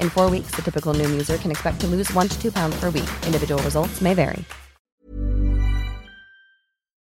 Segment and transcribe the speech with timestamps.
[0.00, 2.80] In four weeks, the typical Noom user can expect to lose one to two pounds
[2.80, 3.08] per week.
[3.26, 4.44] Individual results may vary.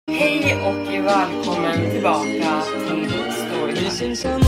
[0.08, 4.46] Hej och välkommen tillbaka till Storytime.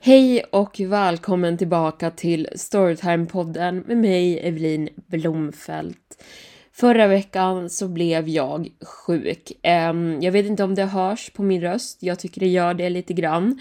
[0.00, 6.22] Hej och välkommen tillbaka till Storytime-podden med mig, Evelin Blomfelt.
[6.80, 9.52] Förra veckan så blev jag sjuk.
[10.20, 13.12] Jag vet inte om det hörs på min röst, jag tycker det gör det lite
[13.12, 13.60] grann.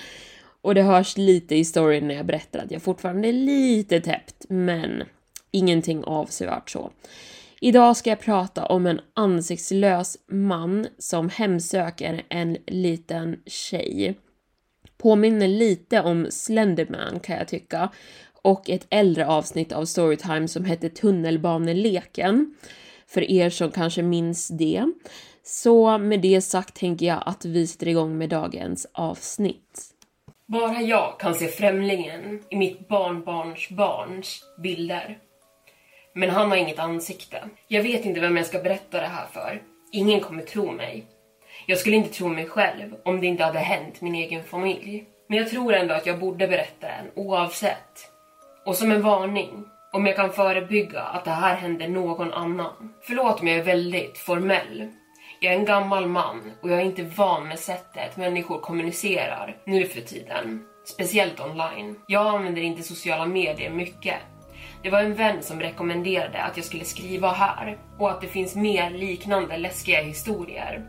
[0.62, 4.46] Och det hörs lite i storyn när jag berättar att jag fortfarande är lite täppt,
[4.50, 5.04] men
[5.52, 6.92] ingenting avsevärt så.
[7.62, 14.20] Idag ska jag prata om en ansiktslös man som hemsöker en liten tjej.
[14.98, 17.90] Påminner lite om Slenderman kan jag tycka.
[18.42, 22.56] Och ett äldre avsnitt av Storytime som hette Tunnelbaneleken.
[23.10, 24.86] För er som kanske minns det.
[25.44, 29.96] Så med det sagt tänker jag att vi sätter igång med dagens avsnitt.
[30.46, 35.18] Bara jag kan se främlingen i mitt barnbarns barns bilder.
[36.14, 37.50] Men han har inget ansikte.
[37.68, 39.62] Jag vet inte vem jag ska berätta det här för.
[39.92, 41.06] Ingen kommer tro mig.
[41.68, 45.06] Jag skulle inte tro mig själv om det inte hade hänt min egen familj.
[45.28, 48.12] Men jag tror ändå att jag borde berätta den oavsett.
[48.66, 52.94] Och som en varning, om jag kan förebygga att det här händer någon annan.
[53.02, 54.88] Förlåt om jag är väldigt formell.
[55.40, 59.86] Jag är en gammal man och jag är inte van med sättet människor kommunicerar nu
[59.86, 60.64] för tiden.
[60.86, 61.96] Speciellt online.
[62.08, 64.18] Jag använder inte sociala medier mycket.
[64.84, 68.56] Det var en vän som rekommenderade att jag skulle skriva här och att det finns
[68.56, 70.86] mer liknande läskiga historier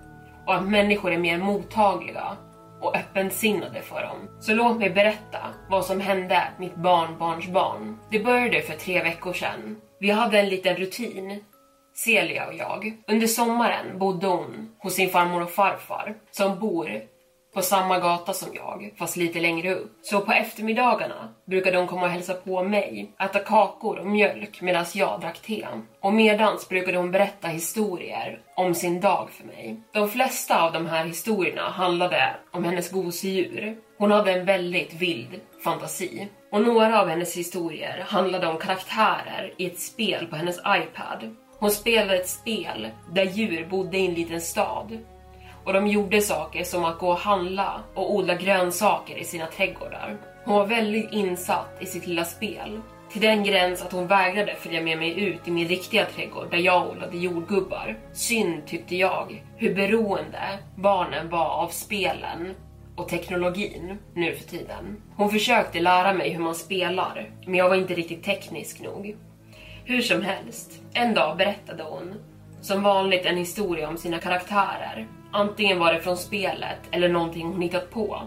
[0.47, 2.37] och att människor är mer mottagliga
[2.81, 4.29] och öppensinnade för dem.
[4.41, 5.39] Så låt mig berätta
[5.71, 7.99] vad som hände mitt barnbarns barn.
[8.11, 9.77] Det började för tre veckor sedan.
[10.01, 11.45] Vi hade en liten rutin,
[11.95, 12.97] Celia och jag.
[13.09, 17.03] Under sommaren bodde hon hos sin farmor och farfar som bor
[17.55, 19.99] på samma gata som jag, fast lite längre upp.
[20.03, 24.85] Så på eftermiddagarna brukade hon komma och hälsa på mig, äta kakor och mjölk medan
[24.95, 25.67] jag drack te.
[26.01, 29.81] Och medans brukade hon berätta historier om sin dag för mig.
[29.93, 33.77] De flesta av de här historierna handlade om hennes gosedjur.
[33.99, 36.29] Hon hade en väldigt vild fantasi.
[36.53, 41.37] Och några av hennes historier handlade om karaktärer i ett spel på hennes iPad.
[41.59, 44.99] Hon spelade ett spel där djur bodde i en liten stad
[45.65, 50.17] och de gjorde saker som att gå och handla och odla grönsaker i sina trädgårdar.
[50.45, 52.81] Hon var väldigt insatt i sitt lilla spel.
[53.13, 56.59] Till den gräns att hon vägrade följa med mig ut i min riktiga trädgård där
[56.59, 57.99] jag odlade jordgubbar.
[58.13, 62.55] Synd tyckte jag, hur beroende barnen var av spelen
[62.97, 65.03] och teknologin nu för tiden.
[65.17, 69.17] Hon försökte lära mig hur man spelar, men jag var inte riktigt teknisk nog.
[69.85, 72.15] Hur som helst, en dag berättade hon,
[72.61, 77.63] som vanligt en historia om sina karaktärer Antingen var det från spelet eller någonting hon
[77.63, 78.23] hittat på.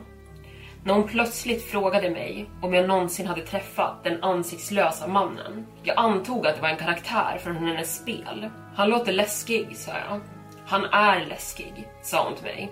[0.85, 5.65] När hon plötsligt frågade mig om jag någonsin hade träffat den ansiktslösa mannen.
[5.83, 8.49] Jag antog att det var en karaktär från hennes spel.
[8.75, 10.21] Han låter läskig, sa jag.
[10.65, 12.71] Han är läskig, sa hon till mig.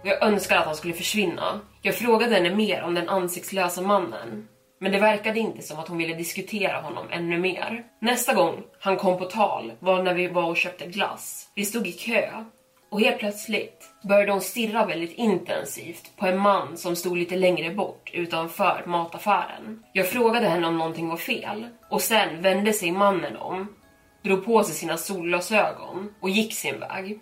[0.00, 1.60] Och jag önskade att han skulle försvinna.
[1.82, 4.48] Jag frågade henne mer om den ansiktslösa mannen.
[4.80, 7.84] Men det verkade inte som att hon ville diskutera honom ännu mer.
[8.00, 11.48] Nästa gång han kom på tal var när vi var och köpte glass.
[11.54, 12.44] Vi stod i kö
[12.90, 17.74] och helt plötsligt började hon stirra väldigt intensivt på en man som stod lite längre
[17.74, 19.82] bort utanför mataffären.
[19.92, 23.74] Jag frågade henne om någonting var fel och sen vände sig mannen om,
[24.22, 27.20] drog på sig sina solglasögon och gick sin väg.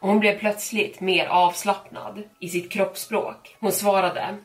[0.00, 3.56] Och hon blev plötsligt mer avslappnad i sitt kroppsspråk.
[3.60, 4.36] Hon svarade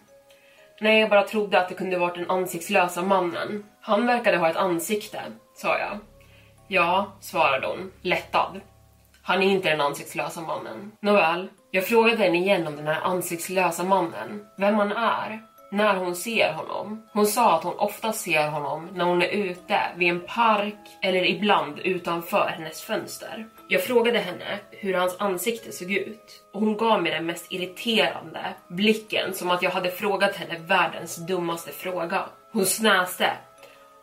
[0.81, 3.65] Nej, jag bara trodde att det kunde varit den ansiktslösa mannen.
[3.81, 5.21] Han verkade ha ett ansikte,
[5.55, 5.99] sa jag.
[6.67, 8.61] Ja, svarade hon, lättad.
[9.27, 10.91] Han är inte den ansiktslösa mannen.
[10.99, 14.45] Nåväl, jag frågade henne igen om den här ansiktslösa mannen.
[14.57, 15.41] Vem han är.
[15.71, 17.07] när hon ser honom.
[17.13, 21.25] Hon sa att hon ofta ser honom när hon är ute vid en park eller
[21.25, 23.47] ibland utanför hennes fönster.
[23.67, 28.39] Jag frågade henne hur hans ansikte såg ut och hon gav mig den mest irriterande
[28.67, 32.25] blicken som att jag hade frågat henne världens dummaste fråga.
[32.51, 33.31] Hon snäste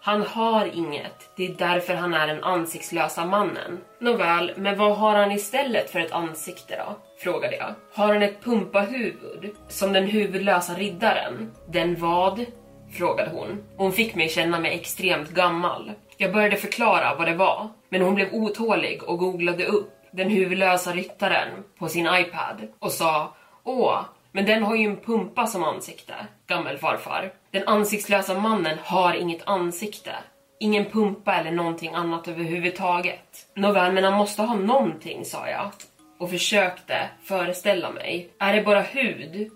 [0.05, 3.81] han har inget, det är därför han är den ansiktslösa mannen.
[4.01, 6.97] Nåväl, men vad har han istället för ett ansikte då?
[7.19, 7.75] Frågade jag.
[7.95, 9.51] Har han ett pumpahuvud?
[9.69, 11.51] Som den huvudlösa riddaren?
[11.69, 12.45] Den vad?
[12.93, 13.65] Frågade hon.
[13.77, 15.93] Hon fick mig känna mig extremt gammal.
[16.17, 20.93] Jag började förklara vad det var, men hon blev otålig och googlade upp den huvudlösa
[20.93, 23.35] ryttaren på sin iPad och sa
[23.65, 24.01] Åh,
[24.33, 26.15] men den har ju en pumpa som ansikte,
[26.47, 27.33] gammelfarfar.
[27.53, 30.15] Den ansiktslösa mannen har inget ansikte.
[30.61, 33.47] Ingen pumpa eller någonting annat överhuvudtaget.
[33.55, 35.71] Nåväl, men han måste ha någonting, sa jag.
[36.19, 38.31] Och försökte föreställa mig.
[38.39, 39.51] Är det bara hud?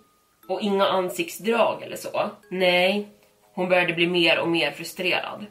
[0.48, 2.30] Och inga ansiktsdrag eller så?
[2.50, 3.08] Nej.
[3.54, 5.46] Hon började bli mer och mer frustrerad.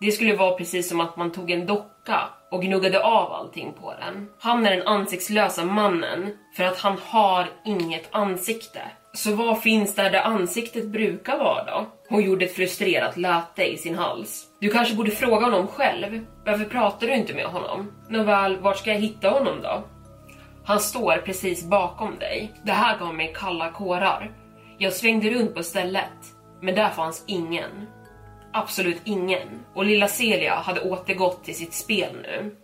[0.00, 3.94] Det skulle vara precis som att man tog en docka och gnuggade av allting på
[4.00, 4.28] den.
[4.38, 8.80] Han är den ansiktslösa mannen för att han har inget ansikte.
[9.18, 11.86] Så vad finns där där ansiktet brukar vara då?
[12.08, 14.46] Hon gjorde ett frustrerat läte i sin hals.
[14.60, 16.24] Du kanske borde fråga honom själv.
[16.46, 17.92] Varför pratar du inte med honom?
[18.08, 19.82] Nåväl, vart ska jag hitta honom då?
[20.64, 22.52] Han står precis bakom dig.
[22.64, 24.32] Det här gav mig kalla kårar.
[24.78, 27.86] Jag svängde runt på stället, men där fanns ingen.
[28.52, 29.48] Absolut ingen.
[29.74, 32.56] Och lilla Celia hade återgått till sitt spel nu.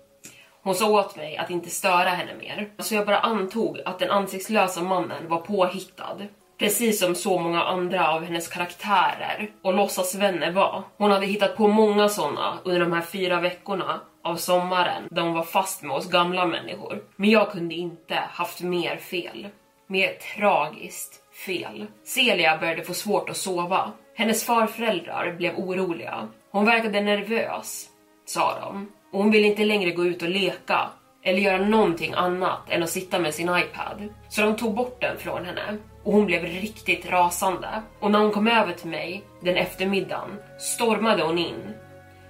[0.63, 4.11] Hon sa åt mig att inte störa henne mer, så jag bara antog att den
[4.11, 6.17] ansiktslösa mannen var påhittad.
[6.59, 10.83] Precis som så många andra av hennes karaktärer och låtsasvänner var.
[10.97, 15.35] Hon hade hittat på många såna under de här fyra veckorna av sommaren där hon
[15.35, 17.03] var fast med oss gamla människor.
[17.17, 19.49] Men jag kunde inte haft mer fel.
[19.87, 21.87] Mer tragiskt fel.
[22.05, 23.93] Celia började få svårt att sova.
[24.15, 26.29] Hennes farföräldrar blev oroliga.
[26.51, 27.89] Hon verkade nervös,
[28.25, 28.93] sa de.
[29.13, 30.91] Och hon ville inte längre gå ut och leka
[31.25, 34.09] eller göra någonting annat än att sitta med sin iPad.
[34.29, 37.69] Så de tog bort den från henne och hon blev riktigt rasande.
[38.01, 41.75] Och när hon kom över till mig den eftermiddagen stormade hon in,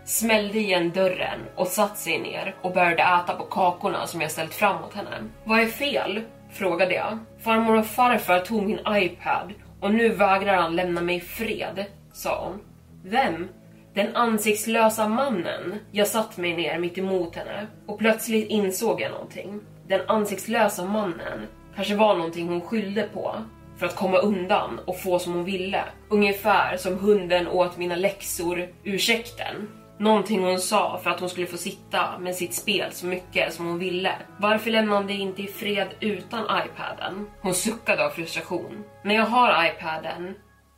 [0.04, 4.54] smällde igen dörren och satte sig ner och började äta på kakorna som jag ställt
[4.54, 5.24] fram åt henne.
[5.44, 6.20] Vad är fel?
[6.52, 7.18] frågade jag.
[7.40, 12.60] Farmor och farfar tog min iPad och nu vägrar han lämna mig fred, sa hon.
[13.04, 13.48] Vem?
[13.94, 15.74] Den ansiktslösa mannen.
[15.90, 19.60] Jag satt mig ner mitt emot henne och plötsligt insåg jag någonting.
[19.88, 21.46] Den ansiktslösa mannen
[21.76, 23.36] kanske var någonting hon skyllde på
[23.78, 25.84] för att komma undan och få som hon ville.
[26.08, 29.68] Ungefär som hunden åt mina läxor ursäkten.
[29.98, 33.66] Någonting hon sa för att hon skulle få sitta med sitt spel så mycket som
[33.66, 34.12] hon ville.
[34.38, 37.26] Varför lämnade hon det inte i fred utan iPaden?
[37.40, 38.84] Hon suckade av frustration.
[39.04, 40.34] När jag har iPaden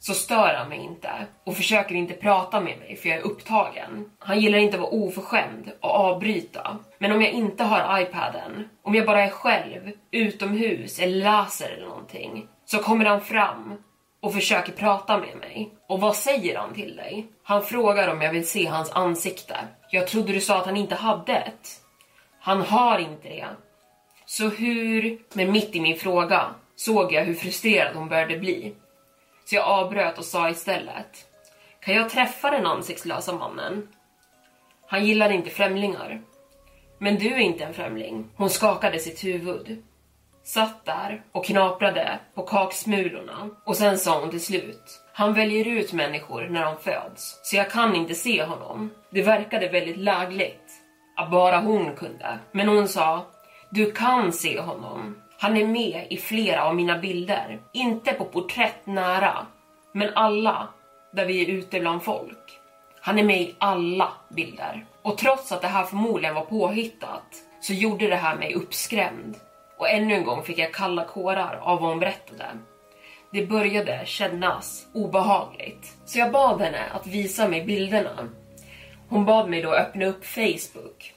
[0.07, 1.11] så stör han mig inte
[1.45, 4.11] och försöker inte prata med mig för jag är upptagen.
[4.19, 6.79] Han gillar inte att vara oförskämd och avbryta.
[6.99, 11.87] Men om jag inte har iPaden, om jag bara är själv, utomhus eller läser eller
[11.87, 13.75] någonting, så kommer han fram
[14.21, 15.71] och försöker prata med mig.
[15.89, 17.27] Och vad säger han till dig?
[17.43, 19.57] Han frågar om jag vill se hans ansikte.
[19.91, 21.69] Jag trodde du sa att han inte hade ett.
[22.41, 23.47] Han har inte det.
[24.27, 25.19] Så hur...
[25.33, 26.45] Men mitt i min fråga
[26.77, 28.75] såg jag hur frustrerad hon började bli.
[29.49, 31.27] Så jag avbröt och sa istället.
[31.81, 33.89] Kan jag träffa den ansiktslösa mannen?
[34.87, 36.23] Han gillar inte främlingar.
[36.99, 38.31] Men du är inte en främling.
[38.37, 39.83] Hon skakade sitt huvud
[40.45, 45.93] satt där och knaprade på kaksmulorna och sen sa hon till slut han väljer ut
[45.93, 48.91] människor när de föds, så jag kan inte se honom.
[49.11, 50.73] Det verkade väldigt lägligt.
[51.17, 52.39] Att bara hon kunde.
[52.53, 53.27] Men hon sa,
[53.71, 55.17] du kan se honom.
[55.39, 57.61] Han är med i flera av mina bilder.
[57.73, 59.47] Inte på porträtt nära,
[59.93, 60.69] men alla
[61.13, 62.61] där vi är ute bland folk.
[63.01, 64.87] Han är med i alla bilder.
[65.03, 69.37] Och trots att det här förmodligen var påhittat så gjorde det här mig uppskrämd.
[69.79, 72.47] Och ännu en gång fick jag kalla kårar av vad hon berättade.
[73.33, 75.97] Det började kännas obehagligt.
[76.05, 78.29] Så jag bad henne att visa mig bilderna.
[79.09, 81.16] Hon bad mig då öppna upp Facebook.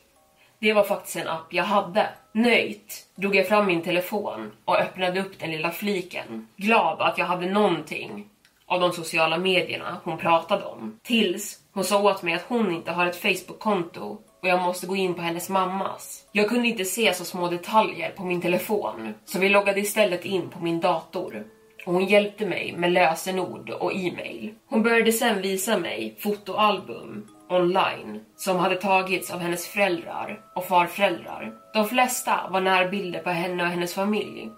[0.62, 2.10] Det var faktiskt en app jag hade.
[2.32, 6.48] Nöjt drog jag fram min telefon och öppnade upp den lilla fliken.
[6.56, 8.26] Glad att jag hade någonting
[8.66, 11.00] av de sociala medierna hon pratade om.
[11.04, 14.96] Tills hon sa åt mig att hon inte har ett Facebook-konto och jag måste gå
[14.96, 16.26] in på hennes mammas.
[16.32, 20.50] Jag kunde inte se så små detaljer på min telefon, så vi loggade istället in
[20.50, 21.44] på min dator.
[21.86, 24.54] Och hon hjälpte mig med lösenord och e-mail.
[24.68, 31.54] Hon började sen visa mig fotoalbum online som hade tagits av hennes föräldrar och farföräldrar.
[31.74, 34.50] De flesta var närbilder på henne och hennes familj.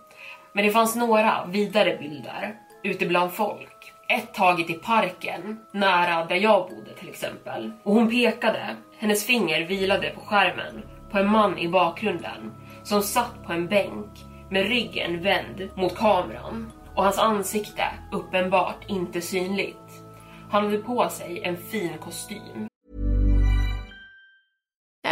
[0.53, 3.93] Men det fanns några vidare bilder ute bland folk.
[4.07, 7.71] ett taget i parken, nära där jag bodde till exempel.
[7.83, 13.43] Och hon pekade, hennes finger vilade på skärmen, på en man i bakgrunden som satt
[13.45, 14.09] på en bänk
[14.49, 20.03] med ryggen vänd mot kameran och hans ansikte uppenbart inte synligt.
[20.49, 22.70] Han hade på sig en fin kostym.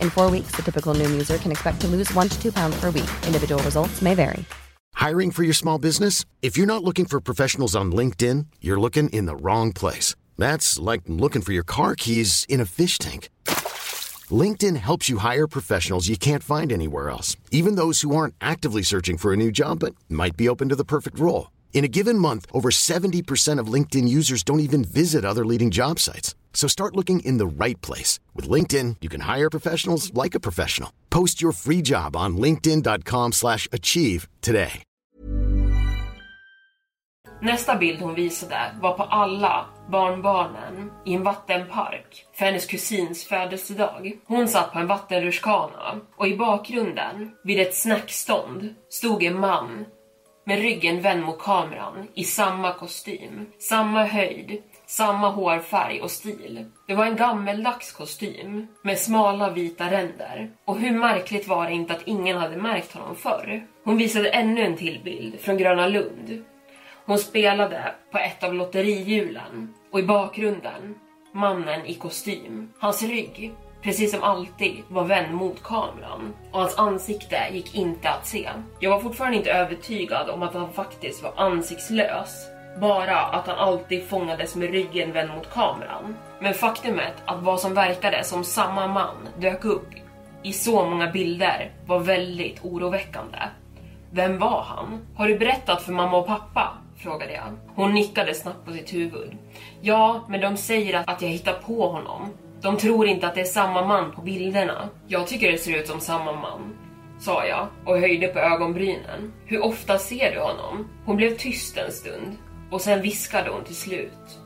[0.00, 2.78] In four weeks, the typical Noom user can expect to lose one to two pounds
[2.78, 3.10] per week.
[3.26, 4.44] Individual results may vary.
[4.94, 6.24] Hiring for your small business?
[6.42, 10.14] If you're not looking for professionals on LinkedIn, you're looking in the wrong place.
[10.36, 13.30] That's like looking for your car keys in a fish tank.
[14.30, 18.82] LinkedIn helps you hire professionals you can't find anywhere else, even those who aren't actively
[18.82, 21.50] searching for a new job but might be open to the perfect role.
[21.72, 25.98] In a given month, over 70% of LinkedIn users don't even visit other leading job
[25.98, 26.34] sites.
[26.52, 28.20] So start looking in the right place.
[28.34, 30.92] With LinkedIn, you can hire professionals like a professional.
[31.08, 34.82] Post your free job on linkedin.com slash achieve today.
[37.42, 44.12] Nästa bild hon visade var på alla barnbarnen i en vattenpark för hennes kusins födelsedag.
[44.26, 49.84] Hon satt på en vattenrutschkana och i bakgrunden, vid ett snackstånd, stod en man
[50.50, 56.64] med ryggen vänd mot kameran i samma kostym, samma höjd, samma hårfärg och stil.
[56.86, 60.50] Det var en gammeldags kostym med smala vita ränder.
[60.64, 63.66] Och hur märkligt var det inte att ingen hade märkt honom förr?
[63.84, 66.44] Hon visade ännu en till bild från Gröna Lund.
[67.06, 70.94] Hon spelade på ett av lotterihjulen och i bakgrunden
[71.32, 72.72] mannen i kostym.
[72.78, 78.26] Hans rygg, precis som alltid, var vänd mot kameran och hans ansikte gick inte att
[78.26, 78.48] se.
[78.80, 82.46] Jag var fortfarande inte övertygad om att han faktiskt var ansiktslös
[82.80, 86.16] bara att han alltid fångades med ryggen vänd mot kameran.
[86.40, 89.88] Men faktumet att vad som verkade som samma man dök upp
[90.42, 93.38] i så många bilder var väldigt oroväckande.
[94.10, 95.06] Vem var han?
[95.16, 96.76] Har du berättat för mamma och pappa?
[96.96, 97.56] frågade jag.
[97.74, 99.36] Hon nickade snabbt på sitt huvud.
[99.80, 102.30] Ja, men de säger att jag hittar på honom.
[102.62, 104.88] De tror inte att det är samma man på bilderna.
[105.06, 106.76] Jag tycker det ser ut som samma man,
[107.18, 109.32] sa jag och höjde på ögonbrynen.
[109.46, 110.88] Hur ofta ser du honom?
[111.04, 112.36] Hon blev tyst en stund
[112.70, 114.38] och sen viskade hon till slut.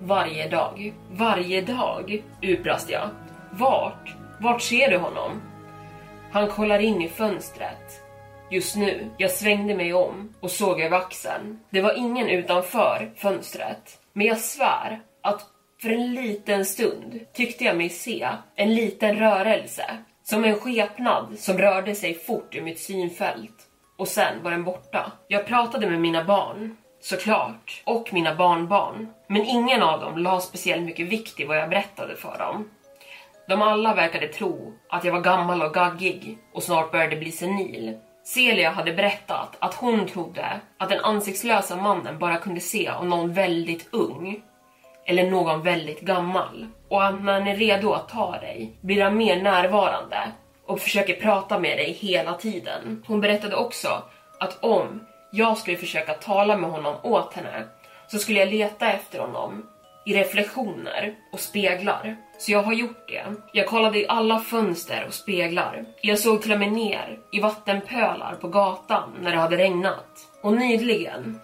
[0.00, 0.94] Varje dag.
[1.10, 3.10] Varje dag, utbrast jag.
[3.50, 4.16] Vart?
[4.40, 5.42] Vart ser du honom?
[6.32, 8.02] Han kollar in i fönstret.
[8.50, 11.60] Just nu, jag svängde mig om och såg över axeln.
[11.70, 14.00] Det var ingen utanför fönstret.
[14.12, 15.46] Men jag svär att
[15.80, 19.84] för en liten stund tyckte jag mig se en liten rörelse.
[20.22, 23.66] Som en skepnad som rörde sig fort i mitt synfält.
[23.98, 25.12] Och sen var den borta.
[25.28, 29.08] Jag pratade med mina barn såklart, och mina barnbarn.
[29.26, 32.70] Men ingen av dem la speciellt mycket vikt i vad jag berättade för dem.
[33.48, 37.98] De alla verkade tro att jag var gammal och gaggig och snart började bli senil.
[38.24, 43.32] Celia hade berättat att hon trodde att den ansiktslösa mannen bara kunde se om någon
[43.32, 44.42] väldigt ung
[45.08, 49.16] eller någon väldigt gammal och att när han är redo att ta dig blir han
[49.16, 50.32] mer närvarande
[50.66, 53.04] och försöker prata med dig hela tiden.
[53.06, 54.02] Hon berättade också
[54.40, 57.64] att om jag skulle försöka tala med honom åt henne
[58.06, 59.66] så skulle jag leta efter honom
[60.06, 62.16] i reflektioner och speglar.
[62.38, 63.24] Så jag har gjort det.
[63.52, 65.84] Jag kollade i alla fönster och speglar.
[66.00, 70.06] Jag såg till och med ner i vattenpölar på gatan när det hade regnat.
[70.42, 71.40] Och nyligen,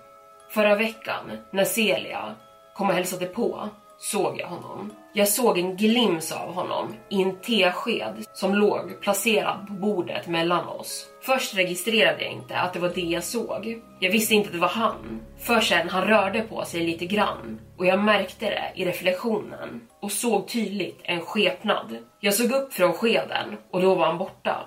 [0.50, 2.35] förra veckan, när Celia
[2.75, 4.93] kom och hälsade på, såg jag honom.
[5.12, 10.69] Jag såg en glims av honom i en tesked som låg placerad på bordet mellan
[10.69, 11.07] oss.
[11.23, 13.83] Först registrerade jag inte att det var det jag såg.
[14.00, 15.21] Jag visste inte att det var han.
[15.38, 20.12] För sen han rörde på sig lite grann och jag märkte det i reflektionen och
[20.12, 21.97] såg tydligt en skepnad.
[22.21, 24.64] Jag såg upp från skeden och då var han borta.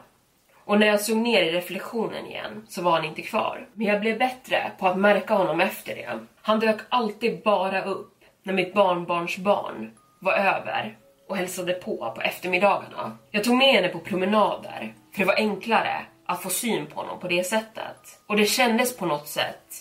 [0.68, 3.68] Och när jag såg ner i reflektionen igen så var han inte kvar.
[3.74, 6.20] Men jag blev bättre på att märka honom efter det.
[6.42, 10.98] Han dök alltid bara upp när mitt barnbarns barn var över
[11.30, 13.18] och hälsade på på eftermiddagarna.
[13.32, 17.20] Jag tog med henne på promenader för det var enklare att få syn på honom
[17.20, 18.20] på det sättet.
[18.28, 19.74] Och det kändes på något sätt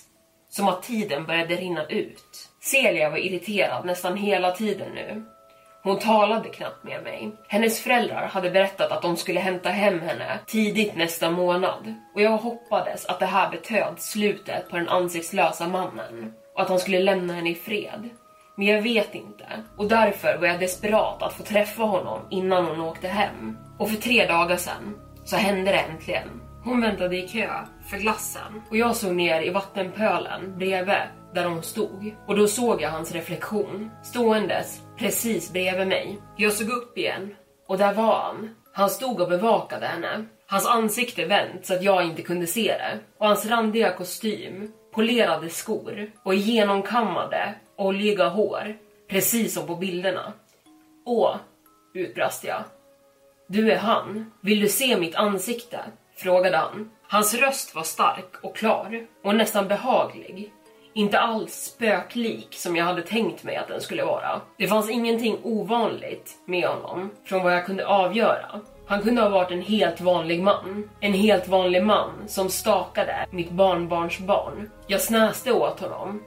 [0.48, 2.48] som att tiden började rinna ut.
[2.60, 5.24] Celia var irriterad nästan hela tiden nu.
[5.86, 7.32] Hon talade knappt med mig.
[7.48, 12.36] Hennes föräldrar hade berättat att de skulle hämta hem henne tidigt nästa månad och jag
[12.36, 17.32] hoppades att det här betöd slutet på den ansiktslösa mannen och att han skulle lämna
[17.32, 18.08] henne i fred.
[18.56, 22.80] Men jag vet inte och därför var jag desperat att få träffa honom innan hon
[22.80, 23.58] åkte hem.
[23.78, 26.40] Och för tre dagar sedan så hände det äntligen.
[26.64, 27.50] Hon väntade i kö
[27.90, 30.94] för glassen och jag såg ner i vattenpölen bredvid
[31.36, 36.18] där hon stod och då såg jag hans reflektion ståendes precis bredvid mig.
[36.36, 37.34] Jag såg upp igen
[37.66, 38.54] och där var han.
[38.72, 40.24] Han stod och bevakade henne.
[40.46, 45.48] Hans ansikte vänt så att jag inte kunde se det och hans randiga kostym, polerade
[45.48, 48.76] skor och genomkammade oljiga hår,
[49.08, 50.32] precis som på bilderna.
[51.06, 51.36] Åh,
[51.94, 52.64] utbrast jag.
[53.48, 54.32] Du är han.
[54.40, 55.80] Vill du se mitt ansikte?
[56.16, 56.90] frågade han.
[57.08, 60.52] Hans röst var stark och klar och nästan behaglig.
[60.96, 64.40] Inte alls spöklik som jag hade tänkt mig att den skulle vara.
[64.58, 68.60] Det fanns ingenting ovanligt med honom från vad jag kunde avgöra.
[68.86, 70.90] Han kunde ha varit en helt vanlig man.
[71.00, 74.70] En helt vanlig man som stakade mitt barnbarns barn.
[74.86, 76.22] Jag snäste åt honom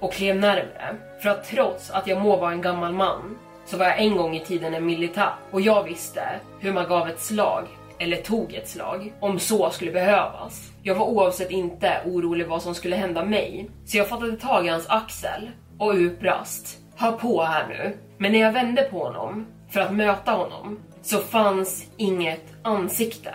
[0.00, 0.96] och klev närmre.
[1.22, 4.36] För att trots att jag må vara en gammal man så var jag en gång
[4.36, 7.64] i tiden en militär och jag visste hur man gav ett slag
[7.98, 10.71] eller tog ett slag om så skulle behövas.
[10.84, 14.68] Jag var oavsett inte orolig vad som skulle hända mig så jag fattade tag i
[14.68, 16.78] hans axel och utbrast.
[16.96, 17.96] Hör på här nu.
[18.18, 23.34] Men när jag vände på honom för att möta honom så fanns inget ansikte.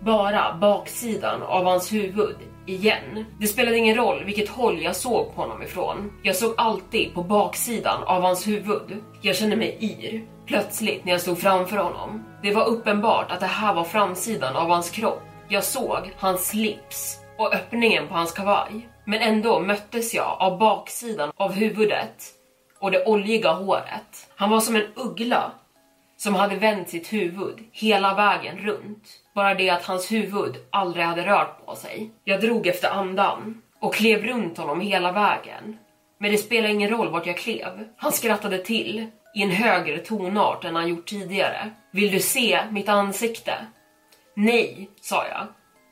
[0.00, 3.24] Bara baksidan av hans huvud igen.
[3.40, 6.12] Det spelade ingen roll vilket håll jag såg på honom ifrån.
[6.22, 8.96] Jag såg alltid på baksidan av hans huvud.
[9.22, 10.24] Jag kände mig yr.
[10.46, 12.24] Plötsligt när jag stod framför honom.
[12.42, 15.22] Det var uppenbart att det här var framsidan av hans kropp.
[15.48, 18.88] Jag såg hans slips och öppningen på hans kavaj.
[19.04, 22.24] Men ändå möttes jag av baksidan av huvudet
[22.80, 24.28] och det oljiga håret.
[24.36, 25.52] Han var som en uggla
[26.16, 29.08] som hade vänt sitt huvud hela vägen runt.
[29.34, 32.10] Bara det att hans huvud aldrig hade rört på sig.
[32.24, 35.78] Jag drog efter andan och klev runt honom hela vägen.
[36.18, 37.88] Men det spelade ingen roll vart jag klev.
[37.96, 41.70] Han skrattade till i en högre tonart än han gjort tidigare.
[41.92, 43.54] Vill du se mitt ansikte?
[44.38, 45.46] Nej, sa jag.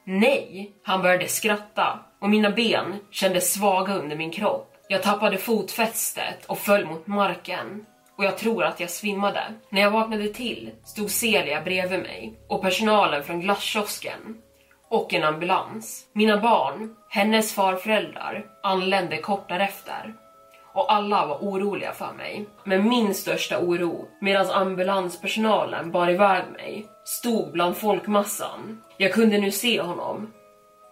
[0.04, 0.72] Nej!
[0.82, 4.74] Han började skratta och mina ben kändes svaga under min kropp.
[4.88, 9.42] Jag tappade fotfästet och föll mot marken och jag tror att jag svimmade.
[9.70, 14.36] När jag vaknade till stod Celia bredvid mig och personalen från glasskiosken
[14.88, 16.06] och en ambulans.
[16.12, 20.14] Mina barn, hennes farföräldrar, anlände kort därefter
[20.74, 22.46] och alla var oroliga för mig.
[22.64, 28.82] Men min största oro, medan ambulanspersonalen bar iväg mig, stod bland folkmassan.
[28.96, 30.32] Jag kunde nu se honom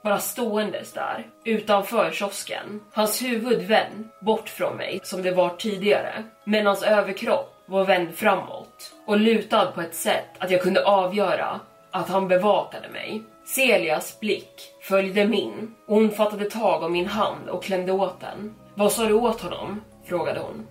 [0.05, 2.81] bara ståendes där utanför kiosken.
[2.93, 8.15] Hans huvud vänd bort från mig som det var tidigare, men hans överkropp var vänd
[8.15, 13.23] framåt och lutad på ett sätt att jag kunde avgöra att han bevakade mig.
[13.45, 18.55] Celias blick följde min och hon fattade tag om min hand och klämde åt den.
[18.75, 19.85] Vad sa du åt honom?
[20.05, 20.67] frågade hon.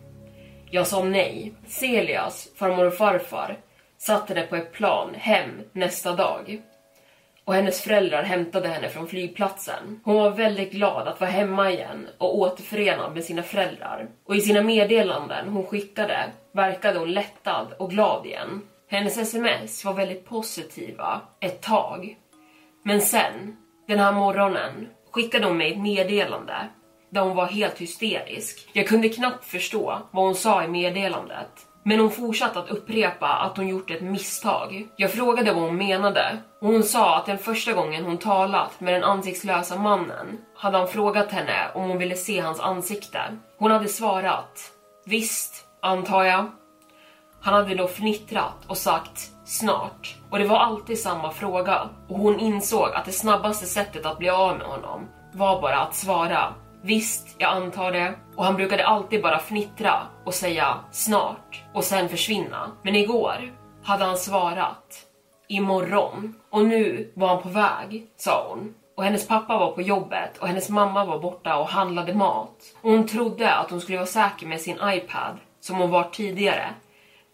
[0.70, 1.54] Jag sa nej.
[1.68, 3.58] Celias farmor och farfar
[4.02, 6.62] satte henne på ett plan hem nästa dag
[7.46, 10.00] och hennes föräldrar hämtade henne från flygplatsen.
[10.04, 14.08] Hon var väldigt glad att vara hemma igen och återförenad med sina föräldrar.
[14.26, 18.62] Och i sina meddelanden hon skickade verkade hon lättad och glad igen.
[18.90, 22.18] Hennes sms var väldigt positiva ett tag.
[22.84, 26.68] Men sen Den här morgonen skickade hon mig ett meddelande
[27.10, 28.70] där hon var helt hysterisk.
[28.74, 31.68] Jag kunde knappt förstå vad hon sa i meddelandet.
[31.84, 34.88] Men hon fortsatte att upprepa att hon gjort ett misstag.
[34.96, 38.94] Jag frågade vad hon menade och hon sa att den första gången hon talat med
[38.94, 43.22] den ansiktslösa mannen hade han frågat henne om hon ville se hans ansikte.
[43.58, 44.72] Hon hade svarat
[45.06, 46.52] visst, antar jag.
[47.42, 52.40] Han hade då fnittrat och sagt snart och det var alltid samma fråga och hon
[52.40, 57.36] insåg att det snabbaste sättet att bli av med honom var bara att svara Visst,
[57.38, 58.14] jag antar det.
[58.36, 59.94] Och han brukade alltid bara fnittra
[60.26, 62.72] och säga snart och sen försvinna.
[62.84, 65.08] Men igår hade han svarat
[65.48, 68.74] imorgon och nu var han på väg, sa hon.
[68.98, 72.58] Och hennes pappa var på jobbet och hennes mamma var borta och handlade mat.
[72.82, 76.74] Och hon trodde att hon skulle vara säker med sin iPad som hon var tidigare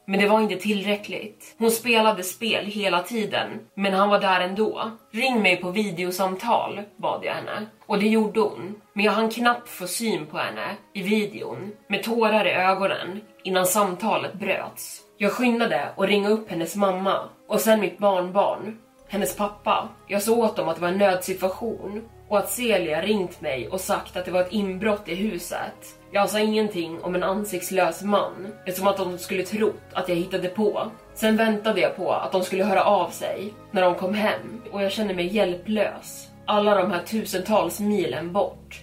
[0.08, 1.56] men det var inte tillräckligt.
[1.58, 4.92] Hon spelade spel hela tiden, men han var där ändå.
[5.12, 7.66] Ring mig på videosamtal, bad jag henne.
[7.88, 8.76] Och det gjorde hon.
[8.94, 13.66] Men jag hann knappt få syn på henne i videon, med tårar i ögonen, innan
[13.66, 15.02] samtalet bröts.
[15.18, 19.90] Jag skyndade och ringa upp hennes mamma och sen mitt barnbarn, hennes pappa.
[20.08, 23.82] Jag sa åt dem att det var en nödsituation och att Celia ringt mig och
[23.82, 25.98] sagt att det var ett inbrott i huset.
[26.12, 30.50] Jag sa ingenting om en ansiktslös man eftersom att de skulle trott att jag hittade
[30.50, 30.92] på.
[31.14, 34.84] Sen väntade jag på att de skulle höra av sig när de kom hem och
[34.84, 36.27] jag kände mig hjälplös.
[36.50, 38.82] Alla de här tusentals milen bort.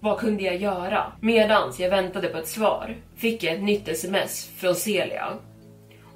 [0.00, 1.12] Vad kunde jag göra?
[1.20, 5.32] Medans jag väntade på ett svar fick jag ett nytt sms från Celia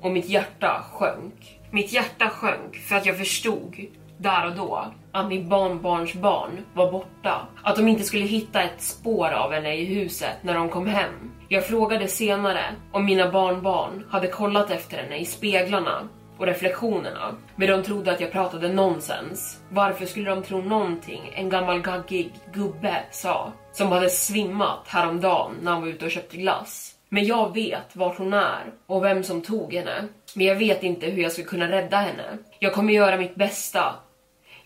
[0.00, 1.60] och mitt hjärta sjönk.
[1.70, 3.76] Mitt hjärta sjönk för att jag förstod
[4.18, 7.48] där och då att mitt barnbarns barn var borta.
[7.62, 11.32] Att de inte skulle hitta ett spår av henne i huset när de kom hem.
[11.48, 17.34] Jag frågade senare om mina barnbarn hade kollat efter henne i speglarna och reflektionerna.
[17.56, 19.60] Men de trodde att jag pratade nonsens.
[19.68, 23.52] Varför skulle de tro någonting en gammal gaggig gubbe sa?
[23.72, 26.94] Som hade svimmat häromdagen när han var ute och köpte glass.
[27.08, 30.08] Men jag vet vart hon är och vem som tog henne.
[30.34, 32.38] Men jag vet inte hur jag ska kunna rädda henne.
[32.58, 33.94] Jag kommer göra mitt bästa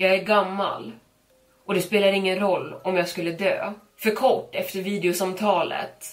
[0.01, 0.93] jag är gammal
[1.67, 3.73] och det spelar ingen roll om jag skulle dö.
[3.99, 6.07] För kort efter videosamtalet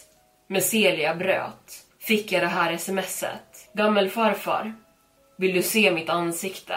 [0.48, 3.70] med Celia bröt fick jag det här smset.
[3.74, 4.74] Gammelfarfar,
[5.38, 6.74] vill du se mitt ansikte?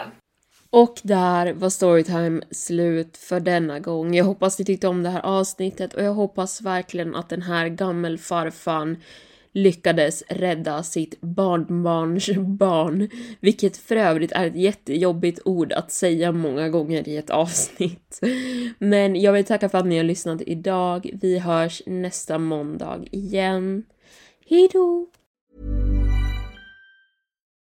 [0.69, 4.15] Och där var Storytime slut för denna gång.
[4.15, 7.67] Jag hoppas ni tyckte om det här avsnittet och jag hoppas verkligen att den här
[7.67, 8.97] gammelfarfan
[9.51, 16.69] lyckades rädda sitt barnbarns barn, vilket för övrigt är ett jättejobbigt ord att säga många
[16.69, 18.19] gånger i ett avsnitt.
[18.77, 21.09] Men jag vill tacka för att ni har lyssnat idag.
[21.21, 23.83] Vi hörs nästa måndag igen.
[24.49, 25.07] Hejdå!